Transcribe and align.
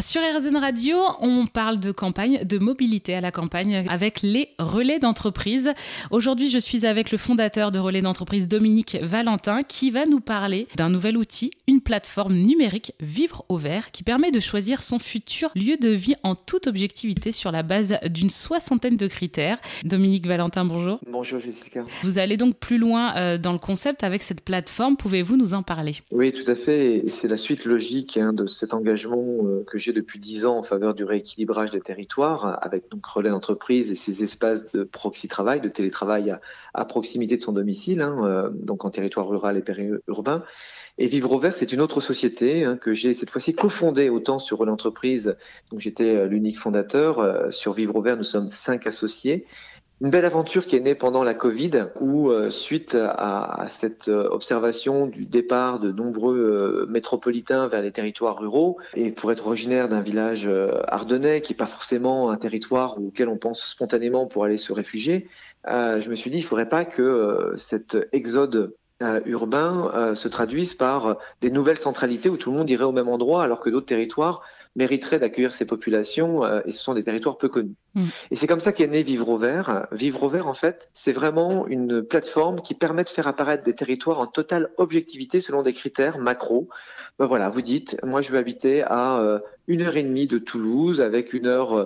Sur 0.00 0.20
RZN 0.22 0.56
Radio, 0.56 0.96
on 1.20 1.46
parle 1.46 1.80
de 1.80 1.90
campagne, 1.90 2.44
de 2.44 2.58
mobilité 2.58 3.16
à 3.16 3.20
la 3.20 3.32
campagne 3.32 3.84
avec 3.88 4.22
les 4.22 4.50
relais 4.60 5.00
d'entreprise. 5.00 5.72
Aujourd'hui, 6.12 6.48
je 6.50 6.58
suis 6.60 6.86
avec 6.86 7.10
le 7.10 7.18
fondateur 7.18 7.72
de 7.72 7.80
Relais 7.80 8.00
d'entreprise, 8.00 8.46
Dominique 8.46 8.96
Valentin, 9.02 9.64
qui 9.64 9.90
va 9.90 10.06
nous 10.06 10.20
parler 10.20 10.68
d'un 10.76 10.88
nouvel 10.88 11.16
outil, 11.16 11.50
une 11.66 11.80
plateforme 11.80 12.34
numérique 12.34 12.92
Vivre 13.00 13.44
au 13.48 13.56
vert, 13.56 13.90
qui 13.90 14.04
permet 14.04 14.30
de 14.30 14.38
choisir 14.38 14.84
son 14.84 15.00
futur 15.00 15.50
lieu 15.56 15.76
de 15.76 15.88
vie 15.88 16.14
en 16.22 16.36
toute 16.36 16.68
objectivité 16.68 17.32
sur 17.32 17.50
la 17.50 17.64
base 17.64 17.98
d'une 18.08 18.30
soixantaine 18.30 18.96
de 18.96 19.08
critères. 19.08 19.58
Dominique 19.82 20.28
Valentin, 20.28 20.64
bonjour. 20.64 21.00
Bonjour 21.10 21.40
Jessica. 21.40 21.84
Vous 22.04 22.20
allez 22.20 22.36
donc 22.36 22.56
plus 22.56 22.78
loin 22.78 23.16
euh, 23.16 23.36
dans 23.36 23.52
le 23.52 23.58
concept 23.58 24.04
avec 24.04 24.22
cette 24.22 24.42
plateforme. 24.42 24.96
Pouvez-vous 24.96 25.36
nous 25.36 25.54
en 25.54 25.64
parler? 25.64 25.96
Oui, 26.12 26.32
tout 26.32 26.48
à 26.48 26.54
fait. 26.54 27.02
C'est 27.08 27.26
la 27.26 27.36
suite 27.36 27.64
logique 27.64 28.16
hein, 28.16 28.32
de 28.32 28.46
cet 28.46 28.74
engagement 28.74 29.24
euh, 29.42 29.64
que 29.66 29.76
j'ai 29.76 29.87
depuis 29.92 30.18
dix 30.18 30.46
ans 30.46 30.58
en 30.58 30.62
faveur 30.62 30.94
du 30.94 31.04
rééquilibrage 31.04 31.70
des 31.70 31.80
territoires, 31.80 32.58
avec 32.62 32.90
donc 32.90 33.04
relais 33.06 33.30
d'entreprise 33.30 33.90
et 33.90 33.94
ces 33.94 34.22
espaces 34.22 34.70
de 34.72 34.84
proxy 34.84 35.28
travail, 35.28 35.60
de 35.60 35.68
télétravail 35.68 36.36
à, 36.74 36.84
proximité 36.84 37.36
de 37.36 37.42
son 37.42 37.52
domicile, 37.52 38.00
hein, 38.00 38.18
euh, 38.24 38.50
donc 38.52 38.84
en 38.84 38.90
territoire 38.90 39.28
rural 39.28 39.56
et 39.56 39.62
périurbain. 39.62 40.44
Et 40.98 41.06
Vivre 41.06 41.32
au 41.32 41.38
Vert, 41.38 41.54
c'est 41.54 41.72
une 41.72 41.80
autre 41.80 42.00
société 42.00 42.64
hein, 42.64 42.76
que 42.76 42.92
j'ai 42.92 43.14
cette 43.14 43.30
fois-ci 43.30 43.54
cofondée 43.54 44.08
autant 44.08 44.38
sur 44.38 44.58
Relais 44.58 44.70
d'entreprise, 44.70 45.36
donc 45.70 45.80
j'étais 45.80 46.16
euh, 46.16 46.26
l'unique 46.26 46.58
fondateur. 46.58 47.20
Euh, 47.20 47.50
sur 47.50 47.72
Vivre 47.72 47.96
au 47.96 48.02
Vert, 48.02 48.16
nous 48.16 48.24
sommes 48.24 48.50
cinq 48.50 48.86
associés. 48.86 49.46
Une 50.00 50.10
belle 50.10 50.24
aventure 50.24 50.64
qui 50.64 50.76
est 50.76 50.80
née 50.80 50.94
pendant 50.94 51.24
la 51.24 51.34
Covid, 51.34 51.86
où 52.00 52.30
euh, 52.30 52.50
suite 52.50 52.94
à, 52.94 53.66
cette 53.68 54.08
euh, 54.08 54.28
observation 54.30 55.06
du 55.06 55.26
départ 55.26 55.80
de 55.80 55.90
nombreux 55.90 56.38
euh, 56.38 56.86
métropolitains 56.88 57.66
vers 57.66 57.82
les 57.82 57.90
territoires 57.90 58.38
ruraux, 58.38 58.78
et 58.94 59.10
pour 59.10 59.32
être 59.32 59.48
originaire 59.48 59.88
d'un 59.88 60.00
village 60.00 60.48
ardennais, 60.86 61.40
qui 61.40 61.52
n'est 61.52 61.56
pas 61.56 61.66
forcément 61.66 62.30
un 62.30 62.36
territoire 62.36 62.96
auquel 63.02 63.28
on 63.28 63.38
pense 63.38 63.66
spontanément 63.66 64.26
pour 64.26 64.44
aller 64.44 64.56
se 64.56 64.72
réfugier, 64.72 65.26
je 65.66 66.08
me 66.08 66.14
suis 66.14 66.30
dit, 66.30 66.38
il 66.38 66.42
ne 66.42 66.46
faudrait 66.46 66.68
pas 66.68 66.84
que 66.84 67.52
cet 67.56 67.96
exode 68.12 68.72
urbain 69.00 70.14
se 70.14 70.26
traduise 70.28 70.74
par 70.74 71.18
des 71.40 71.50
nouvelles 71.50 71.78
centralités 71.78 72.28
où 72.28 72.36
tout 72.36 72.50
le 72.50 72.56
monde 72.56 72.68
irait 72.68 72.84
au 72.84 72.92
même 72.92 73.08
endroit, 73.08 73.44
alors 73.44 73.60
que 73.60 73.70
d'autres 73.70 73.86
territoires 73.86 74.42
mériterait 74.78 75.18
d'accueillir 75.18 75.52
ces 75.52 75.66
populations 75.66 76.44
euh, 76.44 76.60
et 76.64 76.70
ce 76.70 76.82
sont 76.82 76.94
des 76.94 77.02
territoires 77.02 77.36
peu 77.36 77.48
connus. 77.48 77.74
Mm. 77.94 78.04
Et 78.30 78.36
c'est 78.36 78.46
comme 78.46 78.60
ça 78.60 78.72
qu'est 78.72 78.86
né 78.86 79.02
Vivre 79.02 79.28
au 79.28 79.36
Vert. 79.36 79.86
Vivre 79.92 80.22
au 80.22 80.28
Vert, 80.28 80.46
en 80.46 80.54
fait, 80.54 80.88
c'est 80.94 81.12
vraiment 81.12 81.66
une 81.66 82.02
plateforme 82.02 82.60
qui 82.60 82.74
permet 82.74 83.04
de 83.04 83.08
faire 83.08 83.26
apparaître 83.26 83.64
des 83.64 83.74
territoires 83.74 84.20
en 84.20 84.26
totale 84.26 84.70
objectivité 84.78 85.40
selon 85.40 85.62
des 85.62 85.72
critères 85.72 86.18
macro. 86.18 86.68
Ben 87.18 87.26
voilà, 87.26 87.48
vous 87.48 87.62
dites, 87.62 87.98
moi 88.04 88.22
je 88.22 88.30
veux 88.30 88.38
habiter 88.38 88.82
à 88.82 89.18
euh, 89.18 89.40
une 89.66 89.82
heure 89.82 89.96
et 89.96 90.04
demie 90.04 90.28
de 90.28 90.38
Toulouse 90.38 91.00
avec 91.00 91.32
une 91.32 91.46
heure 91.46 91.76
euh, 91.76 91.84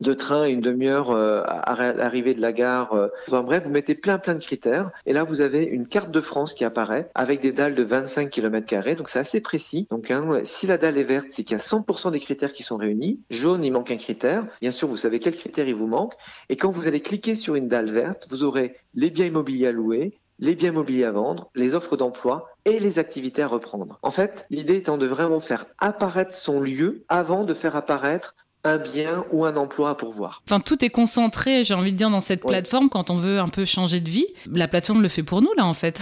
de 0.00 0.12
train 0.14 0.44
une 0.44 0.60
demi-heure 0.60 1.10
euh, 1.10 1.42
à 1.46 1.92
l'arrivée 1.92 2.34
de 2.34 2.40
la 2.40 2.52
gare. 2.52 2.92
Euh. 2.92 3.08
Enfin, 3.28 3.42
bref, 3.42 3.64
vous 3.64 3.70
mettez 3.70 3.94
plein 3.94 4.18
plein 4.18 4.34
de 4.34 4.42
critères 4.42 4.90
et 5.06 5.12
là 5.12 5.24
vous 5.24 5.40
avez 5.40 5.64
une 5.64 5.86
carte 5.86 6.10
de 6.10 6.20
France 6.20 6.54
qui 6.54 6.64
apparaît 6.64 7.10
avec 7.14 7.40
des 7.40 7.52
dalles 7.52 7.74
de 7.74 7.82
25 7.82 8.30
km 8.30 8.60
donc 8.96 9.08
c'est 9.08 9.18
assez 9.18 9.40
précis. 9.40 9.86
Donc 9.90 10.10
hein, 10.10 10.40
si 10.44 10.66
la 10.66 10.78
dalle 10.78 10.98
est 10.98 11.04
verte, 11.04 11.28
c'est 11.30 11.42
qu'il 11.42 11.56
y 11.56 11.60
a 11.60 11.62
100% 11.62 12.12
des 12.12 12.20
critères 12.20 12.52
qui 12.52 12.62
sont 12.62 12.76
réunis. 12.76 13.20
Jaune, 13.30 13.64
il 13.64 13.72
manque 13.72 13.90
un 13.90 13.96
critère. 13.96 14.46
Bien 14.60 14.70
sûr, 14.70 14.88
vous 14.88 14.96
savez 14.96 15.18
quel 15.18 15.34
critère 15.34 15.68
il 15.68 15.74
vous 15.74 15.86
manque. 15.86 16.14
Et 16.48 16.56
quand 16.56 16.70
vous 16.70 16.86
allez 16.86 17.00
cliquer 17.00 17.34
sur 17.34 17.54
une 17.54 17.68
dalle 17.68 17.90
verte, 17.90 18.26
vous 18.30 18.44
aurez 18.44 18.76
les 18.94 19.10
biens 19.10 19.26
immobiliers 19.26 19.68
à 19.68 19.72
louer, 19.72 20.18
les 20.38 20.54
biens 20.54 20.70
immobiliers 20.70 21.04
à 21.04 21.12
vendre, 21.12 21.50
les 21.54 21.74
offres 21.74 21.96
d'emploi 21.96 22.48
et 22.64 22.78
les 22.78 22.98
activités 22.98 23.42
à 23.42 23.46
reprendre. 23.46 23.98
En 24.02 24.10
fait, 24.10 24.46
l'idée 24.50 24.76
étant 24.76 24.98
de 24.98 25.06
vraiment 25.06 25.40
faire 25.40 25.66
apparaître 25.78 26.34
son 26.34 26.60
lieu 26.60 27.04
avant 27.08 27.44
de 27.44 27.54
faire 27.54 27.76
apparaître 27.76 28.34
un 28.64 28.78
bien 28.78 29.24
ou 29.32 29.44
un 29.44 29.56
emploi 29.56 29.90
à 29.90 29.94
pourvoir. 29.94 30.42
Enfin, 30.46 30.60
tout 30.60 30.84
est 30.84 30.90
concentré, 30.90 31.64
j'ai 31.64 31.74
envie 31.74 31.92
de 31.92 31.96
dire, 31.96 32.10
dans 32.10 32.20
cette 32.20 32.42
plateforme 32.42 32.88
quand 32.88 33.10
on 33.10 33.16
veut 33.16 33.38
un 33.38 33.48
peu 33.48 33.64
changer 33.64 34.00
de 34.00 34.10
vie. 34.10 34.26
La 34.50 34.68
plateforme 34.68 35.02
le 35.02 35.08
fait 35.08 35.22
pour 35.22 35.42
nous, 35.42 35.52
là, 35.56 35.64
en 35.64 35.74
fait. 35.74 36.00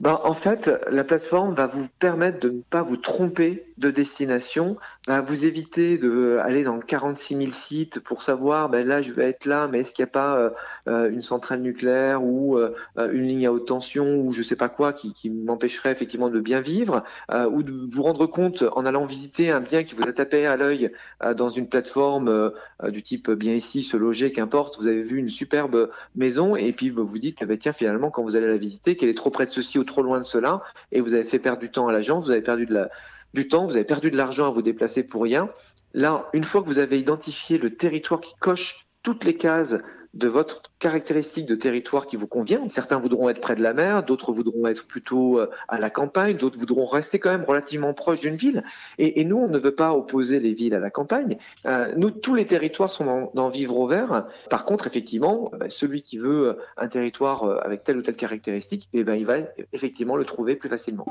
Ben, 0.00 0.18
en 0.24 0.32
fait, 0.32 0.70
la 0.90 1.04
plateforme 1.04 1.54
va 1.54 1.66
vous 1.66 1.86
permettre 1.98 2.40
de 2.40 2.48
ne 2.48 2.60
pas 2.62 2.82
vous 2.82 2.96
tromper 2.96 3.64
de 3.80 3.90
destination, 3.90 4.76
va 5.08 5.22
vous 5.22 5.46
éviter 5.46 5.96
d'aller 5.98 6.62
dans 6.62 6.78
46 6.78 7.36
000 7.36 7.50
sites 7.50 8.00
pour 8.00 8.22
savoir, 8.22 8.68
ben 8.68 8.86
là, 8.86 9.00
je 9.00 9.12
vais 9.12 9.24
être 9.24 9.46
là, 9.46 9.68
mais 9.68 9.80
est-ce 9.80 9.92
qu'il 9.94 10.04
n'y 10.04 10.10
a 10.10 10.12
pas 10.12 10.36
euh, 10.38 10.50
euh, 10.88 11.10
une 11.10 11.22
centrale 11.22 11.62
nucléaire 11.62 12.22
ou 12.22 12.58
euh, 12.58 12.74
une 12.96 13.26
ligne 13.26 13.46
à 13.46 13.52
haute 13.52 13.66
tension 13.66 14.18
ou 14.20 14.32
je 14.32 14.42
sais 14.42 14.56
pas 14.56 14.68
quoi 14.68 14.92
qui, 14.92 15.30
m'empêcherait 15.30 15.92
effectivement 15.92 16.28
de 16.28 16.40
bien 16.40 16.60
vivre, 16.60 17.02
ou 17.50 17.62
de 17.62 17.72
vous 17.72 18.02
rendre 18.02 18.26
compte 18.26 18.64
en 18.72 18.84
allant 18.84 19.06
visiter 19.06 19.50
un 19.50 19.60
bien 19.60 19.84
qui 19.84 19.94
vous 19.94 20.02
a 20.02 20.12
tapé 20.12 20.44
à 20.44 20.56
l'œil 20.56 20.92
dans 21.36 21.48
une 21.48 21.68
plateforme 21.68 22.52
du 22.88 23.02
type 23.02 23.30
bien 23.30 23.54
ici, 23.54 23.82
se 23.82 23.96
loger, 23.96 24.32
qu'importe, 24.32 24.78
vous 24.78 24.88
avez 24.88 25.02
vu 25.02 25.18
une 25.18 25.28
superbe 25.28 25.90
maison 26.16 26.56
et 26.56 26.72
puis 26.72 26.90
vous 26.90 27.18
dites, 27.18 27.44
ben, 27.44 27.56
tiens, 27.56 27.72
finalement, 27.72 28.10
quand 28.10 28.22
vous 28.22 28.36
allez 28.36 28.48
la 28.48 28.56
visiter, 28.56 28.96
qu'elle 28.96 29.08
est 29.08 29.14
trop 29.14 29.30
près 29.30 29.46
de 29.46 29.50
ceci 29.50 29.78
ou 29.78 29.84
trop 29.84 30.02
loin 30.02 30.18
de 30.18 30.24
cela, 30.24 30.62
et 30.92 31.00
vous 31.00 31.14
avez 31.14 31.24
fait 31.24 31.38
perdre 31.38 31.60
du 31.60 31.70
temps 31.70 31.88
à 31.88 31.92
l'agence, 31.92 32.24
vous 32.24 32.30
avez 32.30 32.42
perdu 32.42 32.66
de 32.66 32.74
la, 32.74 32.90
du 33.34 33.48
temps, 33.48 33.66
vous 33.66 33.76
avez 33.76 33.84
perdu 33.84 34.10
de 34.10 34.16
l'argent 34.16 34.48
à 34.48 34.50
vous 34.50 34.62
déplacer 34.62 35.04
pour 35.04 35.22
rien. 35.22 35.50
Là, 35.92 36.28
une 36.32 36.44
fois 36.44 36.62
que 36.62 36.66
vous 36.66 36.78
avez 36.78 36.98
identifié 36.98 37.58
le 37.58 37.76
territoire 37.76 38.20
qui 38.20 38.34
coche 38.40 38.86
toutes 39.02 39.24
les 39.24 39.36
cases 39.36 39.76
de 40.14 40.26
votre 40.26 40.62
caractéristique 40.80 41.46
de 41.46 41.54
territoire 41.54 42.06
qui 42.06 42.16
vous 42.16 42.26
convient. 42.26 42.66
Certains 42.70 42.98
voudront 42.98 43.28
être 43.28 43.40
près 43.40 43.54
de 43.54 43.62
la 43.62 43.72
mer, 43.72 44.02
d'autres 44.02 44.32
voudront 44.32 44.66
être 44.66 44.86
plutôt 44.86 45.38
euh, 45.38 45.48
à 45.68 45.78
la 45.78 45.88
campagne, 45.88 46.36
d'autres 46.36 46.58
voudront 46.58 46.86
rester 46.86 47.20
quand 47.20 47.30
même 47.30 47.44
relativement 47.44 47.94
proche 47.94 48.20
d'une 48.20 48.34
ville. 48.34 48.64
Et, 48.98 49.24
nous, 49.24 49.36
on 49.36 49.48
ne 49.48 49.58
veut 49.58 49.74
pas 49.74 49.92
opposer 49.92 50.40
les 50.40 50.54
villes 50.54 50.74
à 50.74 50.80
la 50.80 50.90
campagne. 50.90 51.36
Euh, 51.66 51.92
nous, 51.96 52.10
tous 52.10 52.34
les 52.34 52.46
territoires 52.46 52.92
sont 52.92 53.30
dans, 53.34 53.50
vivre 53.50 53.78
au 53.78 53.86
vert. 53.86 54.26
Par 54.48 54.64
contre, 54.64 54.86
effectivement, 54.86 55.52
euh, 55.60 55.66
celui 55.68 56.02
qui 56.02 56.18
veut 56.18 56.58
un 56.76 56.88
territoire 56.88 57.60
avec 57.64 57.84
telle 57.84 57.98
ou 57.98 58.02
telle 58.02 58.16
caractéristique, 58.16 58.88
eh 58.92 59.04
ben, 59.04 59.14
il 59.14 59.26
va 59.26 59.38
effectivement 59.72 60.16
le 60.16 60.24
trouver 60.24 60.56
plus 60.56 60.68
facilement. 60.68 61.06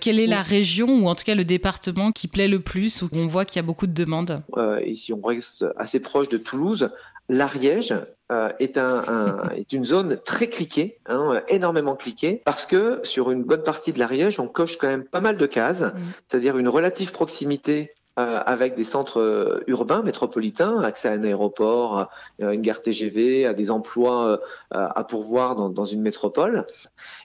quelle 0.00 0.18
est 0.18 0.26
la 0.26 0.40
région 0.40 0.88
ou 0.88 1.08
en 1.08 1.14
tout 1.14 1.24
cas 1.24 1.34
le 1.34 1.44
département 1.44 2.12
qui 2.12 2.28
plaît 2.28 2.48
le 2.48 2.60
plus, 2.60 3.02
où 3.02 3.08
on 3.14 3.26
voit 3.26 3.44
qu'il 3.44 3.56
y 3.56 3.58
a 3.58 3.66
beaucoup 3.66 3.86
de 3.86 3.92
demandes? 3.92 4.42
Et 4.82 4.94
si 4.94 5.12
on 5.12 5.20
reste 5.20 5.66
assez 5.76 6.00
proche 6.00 6.28
de 6.28 6.38
Toulouse, 6.38 6.90
l'Ariège 7.28 7.94
euh, 8.30 8.52
est, 8.60 8.78
un, 8.78 9.48
est, 9.56 9.72
une 9.72 9.84
zone 9.84 10.18
très 10.24 10.48
cliquée, 10.48 10.98
hein, 11.06 11.42
énormément 11.48 11.96
cliquée, 11.96 12.42
parce 12.44 12.66
que 12.66 13.00
sur 13.02 13.30
une 13.30 13.42
bonne 13.42 13.62
partie 13.62 13.92
de 13.92 13.98
l'Ariège, 13.98 14.38
on 14.40 14.48
coche 14.48 14.76
quand 14.76 14.88
même 14.88 15.04
pas 15.04 15.20
mal 15.20 15.36
de 15.36 15.46
cases, 15.46 15.82
mmh. 15.82 15.92
c'est-à-dire 16.28 16.56
une 16.56 16.68
relative 16.68 17.12
proximité 17.12 17.92
euh, 18.18 18.40
avec 18.46 18.76
des 18.76 18.84
centres 18.84 19.20
euh, 19.20 19.64
urbains, 19.66 20.02
métropolitains, 20.02 20.80
accès 20.80 21.08
à 21.08 21.12
un 21.12 21.24
aéroport, 21.24 22.08
une 22.38 22.62
gare 22.62 22.82
TGV, 22.82 23.46
à 23.46 23.54
des 23.54 23.70
emplois 23.70 24.40
à 24.70 25.04
pourvoir 25.04 25.56
dans, 25.56 25.68
dans 25.68 25.84
une 25.84 26.00
métropole. 26.00 26.66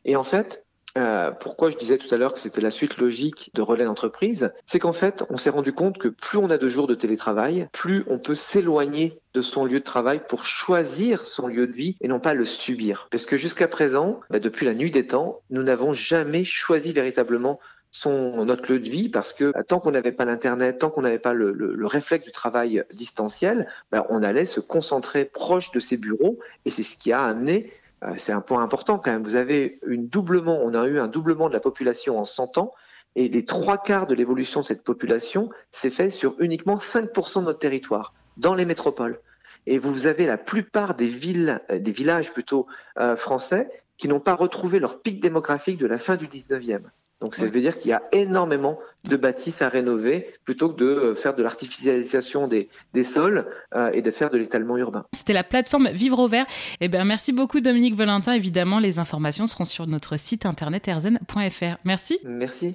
Et 0.06 0.16
en 0.16 0.24
fait, 0.24 0.65
euh, 0.98 1.32
pourquoi 1.32 1.72
je 1.72 1.78
disais 1.78 1.98
tout 1.98 2.14
à 2.14 2.18
l'heure 2.18 2.34
que 2.34 2.40
c'était 2.40 2.62
la 2.62 2.72
suite 2.72 2.98
logique 2.98 3.52
de 3.54 3.62
relais 3.62 3.84
d'entreprise, 3.84 4.52
c'est 4.66 4.80
qu'en 4.80 4.94
fait, 4.94 5.26
on 5.30 5.38
s'est 5.38 5.50
rendu 5.50 5.74
compte 5.74 5.98
que 5.98 6.08
plus 6.08 6.38
on 6.38 6.50
a 6.50 6.58
de 6.58 6.70
jours 6.70 6.88
de 6.88 6.96
télétravail, 6.96 7.68
plus 7.74 8.06
on 8.08 8.18
peut 8.18 8.36
s'éloigner 8.36 9.20
de 9.34 9.42
son 9.42 9.66
lieu 9.66 9.80
de 9.80 9.84
travail 9.84 10.22
pour 10.28 10.46
choisir 10.46 11.26
son 11.26 11.48
lieu 11.48 11.68
de 11.68 11.74
vie 11.74 11.98
et 12.00 12.08
non 12.08 12.22
pas 12.22 12.34
le 12.34 12.46
subir. 12.46 13.10
Parce 13.12 13.26
que 13.26 13.36
jusqu'à 13.36 13.68
présent, 13.68 14.22
bah, 14.30 14.40
depuis 14.40 14.66
la 14.66 14.74
nuit 14.74 14.92
des 14.92 15.06
temps, 15.06 15.42
nous 15.50 15.64
n'avons 15.64 15.92
jamais 15.92 16.46
choisi 16.46 16.94
véritablement 16.94 17.60
notre 18.06 18.72
lieu 18.72 18.80
de 18.80 18.90
vie 18.90 19.10
parce 19.10 19.34
que 19.34 19.52
bah, 19.52 19.64
tant 19.64 19.80
qu'on 19.80 19.92
n'avait 19.92 20.12
pas 20.12 20.26
l'internet, 20.26 20.80
tant 20.80 20.90
qu'on 20.90 21.02
n'avait 21.02 21.20
pas 21.20 21.34
le, 21.34 21.52
le, 21.52 21.86
réflexe 21.88 22.26
du 22.26 22.32
travail 22.32 22.84
distanciel, 22.94 23.68
bah, 23.92 24.06
on 24.10 24.22
allait 24.24 24.46
se 24.46 24.60
concentrer 24.60 25.26
proche 25.26 25.72
de 25.72 25.80
ses 25.80 25.98
bureaux 25.98 26.40
et 26.66 26.70
c'est 26.70 26.84
ce 26.84 26.98
qui 26.98 27.12
a 27.12 27.24
amené 27.24 27.72
c'est 28.18 28.34
un 28.34 28.42
point 28.42 28.62
important 28.62 29.00
quand 29.00 29.12
même. 29.12 29.24
Vous 29.24 29.36
avez 29.36 29.80
une 29.88 30.08
doublement, 30.08 30.60
on 30.62 30.74
a 30.74 30.86
eu 30.86 31.00
un 31.00 31.08
doublement 31.08 31.48
de 31.48 31.54
la 31.54 31.60
population 31.60 32.20
en 32.20 32.26
100 32.26 32.58
ans, 32.58 32.74
et 33.16 33.30
les 33.30 33.46
trois 33.46 33.78
quarts 33.78 34.08
de 34.08 34.16
l'évolution 34.16 34.62
de 34.62 34.66
cette 34.66 34.84
population 34.84 35.50
s'est 35.72 35.90
fait 35.90 36.10
sur 36.10 36.36
uniquement 36.40 36.78
5% 36.78 37.40
de 37.40 37.46
notre 37.46 37.60
territoire, 37.60 38.14
dans 38.38 38.54
les 38.54 38.66
métropoles. 38.66 39.20
Et 39.68 39.80
vous 39.80 40.08
avez 40.08 40.26
la 40.26 40.38
plupart 40.38 40.96
des 40.96 41.08
villes, 41.08 41.62
euh, 41.72 41.80
des 41.80 41.92
villages 41.92 42.34
plutôt 42.34 42.68
euh, 43.00 43.16
français, 43.16 43.70
qui 43.98 44.08
n'ont 44.08 44.20
pas 44.20 44.36
retrouvé 44.36 44.80
leur 44.80 45.02
pic 45.02 45.22
démographique 45.22 45.78
de 45.78 45.88
la 45.88 45.98
fin 45.98 46.18
du 46.18 46.28
19e. 46.28 46.82
Donc 47.22 47.36
ça 47.36 47.46
veut 47.46 47.62
dire 47.62 47.78
qu'il 47.80 47.92
y 47.92 47.94
a 47.94 48.04
énormément 48.12 48.78
de 49.06 49.16
bâtisses 49.18 49.62
à 49.62 49.70
rénover 49.70 50.34
plutôt 50.44 50.70
que 50.70 50.78
de 50.78 50.86
euh, 50.86 51.16
faire 51.16 51.36
de 51.36 51.44
l'artificialisation 51.44 52.48
des, 52.48 52.70
des, 52.94 53.04
sols 53.04 53.46
euh, 53.76 53.92
et 53.94 54.02
de 54.02 54.12
faire 54.12 54.30
de 54.30 54.38
l'étalement 54.38 54.78
urbain. 54.78 55.06
C'était 55.14 55.34
la 55.34 55.44
plateforme 55.44 55.90
Vivre 55.90 56.20
au 56.20 56.28
Vert. 56.28 56.46
Eh 56.82 56.88
bien, 56.88 57.06
merci 57.06 57.32
beaucoup 57.32 57.62
Dominique 57.62 57.96
Valentin. 57.96 58.34
Évidemment, 58.34 58.80
les 58.80 59.00
informations 59.00 59.48
seront 59.48 59.66
sur 59.66 59.88
notre 59.88 60.18
site 60.18 60.46
internet 60.46 60.88
erzen.fr. 60.88 61.78
Merci. 61.84 62.20
Merci. 62.24 62.74